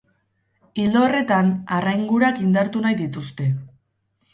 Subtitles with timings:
[0.83, 3.55] Ildo horretan, harraingurak indartu nahi dituzte.